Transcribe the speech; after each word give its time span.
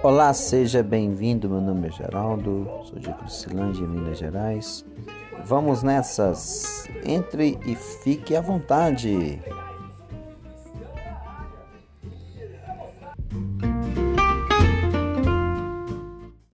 Olá, 0.00 0.32
seja 0.32 0.80
bem-vindo. 0.80 1.50
Meu 1.50 1.60
nome 1.60 1.88
é 1.88 1.90
Geraldo, 1.90 2.70
sou 2.84 3.00
de 3.00 3.12
Crucilândia, 3.14 3.84
Minas 3.84 4.16
Gerais. 4.16 4.84
Vamos 5.44 5.82
nessas. 5.82 6.88
Entre 7.04 7.58
e 7.66 7.74
fique 7.74 8.36
à 8.36 8.40
vontade. 8.40 9.42